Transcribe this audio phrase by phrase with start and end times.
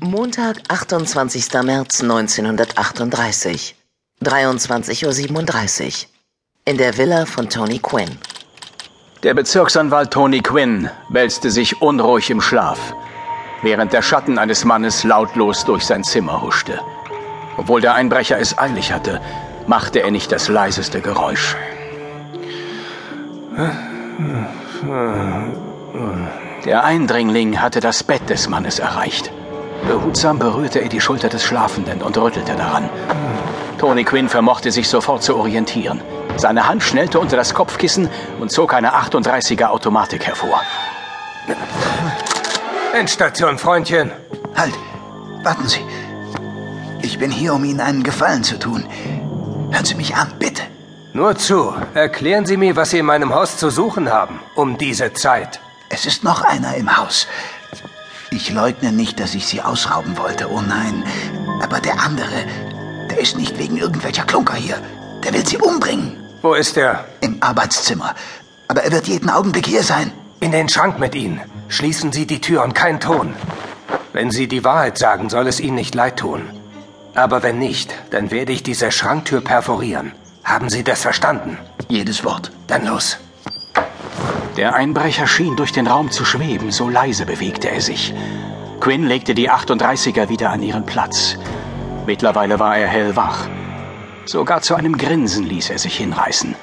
[0.00, 1.62] Montag, 28.
[1.62, 3.76] März 1938.
[4.22, 5.92] 23.37 Uhr.
[6.64, 8.18] In der Villa von Tony Quinn.
[9.22, 12.94] Der Bezirksanwalt Tony Quinn wälzte sich unruhig im Schlaf,
[13.62, 16.80] während der Schatten eines Mannes lautlos durch sein Zimmer huschte.
[17.56, 19.20] Obwohl der Einbrecher es eilig hatte,
[19.66, 21.56] machte er nicht das leiseste Geräusch.
[26.64, 29.30] Der Eindringling hatte das Bett des Mannes erreicht.
[29.86, 32.88] Behutsam berührte er die Schulter des Schlafenden und rüttelte daran.
[33.78, 36.00] Tony Quinn vermochte sich sofort zu orientieren.
[36.36, 38.08] Seine Hand schnellte unter das Kopfkissen
[38.40, 40.60] und zog eine 38er Automatik hervor.
[42.94, 44.10] Endstation, Freundchen.
[44.56, 44.74] Halt!
[45.42, 45.84] Warten Sie.
[47.02, 48.84] Ich bin hier, um Ihnen einen Gefallen zu tun.
[49.70, 50.62] Hören Sie mich an, bitte.
[51.12, 51.74] Nur zu.
[51.92, 54.40] Erklären Sie mir, was Sie in meinem Haus zu suchen haben.
[54.54, 55.60] Um diese Zeit.
[55.90, 57.28] Es ist noch einer im Haus.
[58.34, 60.50] Ich leugne nicht, dass ich Sie ausrauben wollte.
[60.50, 61.04] Oh nein.
[61.62, 62.38] Aber der andere,
[63.08, 64.76] der ist nicht wegen irgendwelcher Klunker hier.
[65.22, 66.16] Der will Sie umbringen.
[66.42, 67.04] Wo ist er?
[67.20, 68.12] Im Arbeitszimmer.
[68.66, 70.10] Aber er wird jeden Augenblick hier sein.
[70.40, 71.40] In den Schrank mit Ihnen.
[71.68, 73.34] Schließen Sie die Tür und keinen Ton.
[74.12, 76.42] Wenn Sie die Wahrheit sagen, soll es Ihnen nicht leid tun.
[77.14, 80.10] Aber wenn nicht, dann werde ich diese Schranktür perforieren.
[80.42, 81.56] Haben Sie das verstanden?
[81.88, 82.50] Jedes Wort.
[82.66, 83.16] Dann los.
[84.56, 88.14] Der Einbrecher schien durch den Raum zu schweben, so leise bewegte er sich.
[88.78, 91.36] Quinn legte die 38er wieder an ihren Platz.
[92.06, 93.48] Mittlerweile war er hellwach.
[94.26, 96.54] Sogar zu einem Grinsen ließ er sich hinreißen.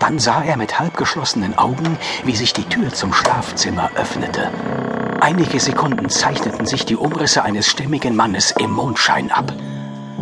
[0.00, 4.50] Dann sah er mit halbgeschlossenen Augen, wie sich die Tür zum Schlafzimmer öffnete.
[5.20, 9.52] Einige Sekunden zeichneten sich die Umrisse eines stämmigen Mannes im Mondschein ab.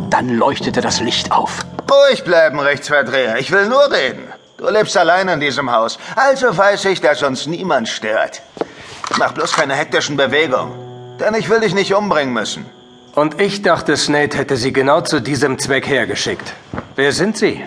[0.08, 1.66] Dann leuchtete das Licht auf.
[1.90, 3.38] Ruhig bleiben, Rechtsverdreher.
[3.38, 4.22] Ich will nur reden.
[4.62, 5.98] Du lebst allein in diesem Haus.
[6.14, 8.42] Also weiß ich, dass uns niemand stört.
[9.18, 11.18] Mach bloß keine hektischen Bewegungen.
[11.18, 12.64] Denn ich will dich nicht umbringen müssen.
[13.16, 16.52] Und ich dachte, Snake hätte Sie genau zu diesem Zweck hergeschickt.
[16.94, 17.64] Wer sind Sie?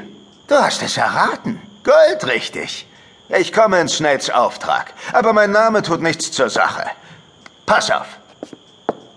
[0.48, 1.62] Du hast es erraten.
[1.84, 2.88] Goldrichtig.
[3.28, 4.94] Ich komme in Snades Auftrag.
[5.12, 6.86] Aber mein Name tut nichts zur Sache.
[7.66, 8.08] Pass auf.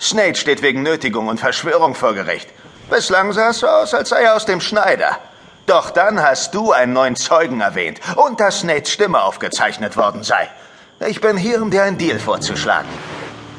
[0.01, 2.49] Snade steht wegen Nötigung und Verschwörung vor Gericht.
[2.91, 5.17] Bislang sah es so aus, als sei er aus dem Schneider.
[5.69, 10.49] Doch dann hast du einen neuen Zeugen erwähnt und dass Snades Stimme aufgezeichnet worden sei.
[11.07, 12.89] Ich bin hier, um dir einen Deal vorzuschlagen.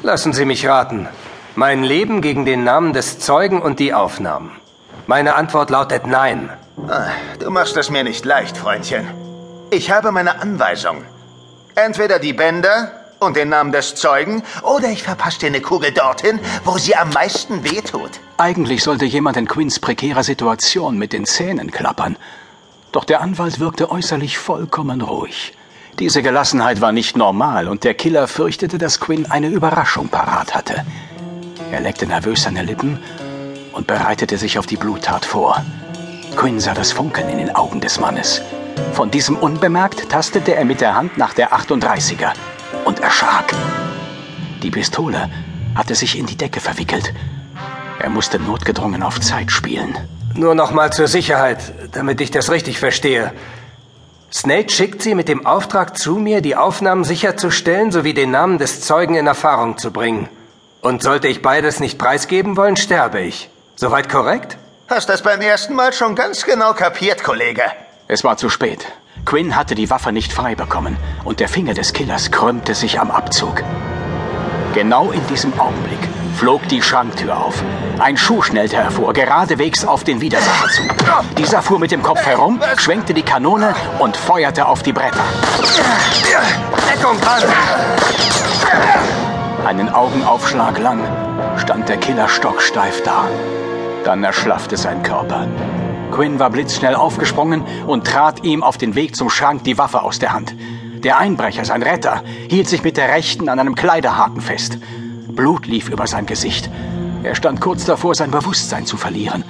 [0.02, 1.08] Lassen Sie mich raten.
[1.54, 4.50] Mein Leben gegen den Namen des Zeugen und die Aufnahmen.
[5.06, 6.50] Meine Antwort lautet Nein.
[6.88, 7.06] Ah,
[7.38, 9.08] Du machst es mir nicht leicht, Freundchen.
[9.70, 11.04] Ich habe meine Anweisung.
[11.76, 16.40] Entweder die Bänder und den Namen des Zeugen, oder ich verpasse dir eine Kugel dorthin,
[16.64, 18.12] wo sie am meisten wehtut.
[18.38, 22.16] Eigentlich sollte jemand in Quinns prekärer Situation mit den Zähnen klappern.
[22.92, 25.56] Doch der Anwalt wirkte äußerlich vollkommen ruhig.
[25.98, 30.84] Diese Gelassenheit war nicht normal und der Killer fürchtete, dass Quinn eine Überraschung parat hatte.
[31.70, 32.98] Er leckte nervös seine Lippen
[33.72, 35.62] und bereitete sich auf die Bluttat vor.
[36.36, 38.40] Quinn sah das Funkeln in den Augen des Mannes.
[38.92, 42.32] Von diesem unbemerkt tastete er mit der Hand nach der 38er
[42.84, 43.54] und erschrak.
[44.62, 45.30] Die Pistole
[45.74, 47.12] hatte sich in die Decke verwickelt.
[47.98, 49.96] Er musste notgedrungen auf Zeit spielen.
[50.34, 53.32] Nur noch mal zur Sicherheit, damit ich das richtig verstehe.
[54.32, 58.80] Snake schickt Sie mit dem Auftrag zu mir, die Aufnahmen sicherzustellen sowie den Namen des
[58.80, 60.28] Zeugen in Erfahrung zu bringen.
[60.82, 63.50] Und sollte ich beides nicht preisgeben wollen, sterbe ich.
[63.74, 64.56] Soweit korrekt?
[64.88, 67.62] Hast das beim ersten Mal schon ganz genau kapiert, Kollege.
[68.08, 68.86] Es war zu spät.
[69.24, 73.10] Quinn hatte die Waffe nicht frei bekommen und der Finger des Killers krümmte sich am
[73.10, 73.62] Abzug.
[74.74, 75.98] Genau in diesem Augenblick
[76.36, 77.62] flog die Schranktür auf.
[77.98, 80.82] Ein Schuh schnellte hervor, geradewegs auf den Widersacher zu.
[81.36, 85.24] Dieser fuhr mit dem Kopf herum, schwenkte die Kanone und feuerte auf die Bretter.
[86.88, 87.42] Deckung dran!
[89.66, 91.00] Einen Augenaufschlag lang
[91.58, 93.24] stand der Killer stocksteif da.
[94.04, 95.46] Dann erschlaffte sein Körper.
[96.10, 100.18] Quinn war blitzschnell aufgesprungen und trat ihm auf den Weg zum Schrank die Waffe aus
[100.18, 100.54] der Hand.
[101.02, 104.78] Der Einbrecher, sein Retter, hielt sich mit der rechten an einem Kleiderhaken fest.
[105.28, 106.70] Blut lief über sein Gesicht.
[107.22, 109.44] Er stand kurz davor, sein Bewusstsein zu verlieren.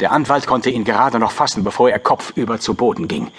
[0.00, 3.30] Der Anwalt konnte ihn gerade noch fassen, bevor er kopfüber zu Boden ging.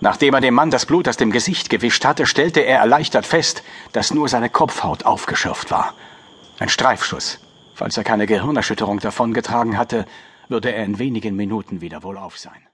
[0.00, 3.62] Nachdem er dem Mann das Blut aus dem Gesicht gewischt hatte, stellte er erleichtert fest,
[3.92, 5.94] dass nur seine Kopfhaut aufgeschürft war.
[6.58, 7.38] Ein Streifschuss.
[7.74, 10.06] Falls er keine Gehirnerschütterung davongetragen hatte,
[10.52, 12.71] würde er in wenigen Minuten wieder wohlauf sein.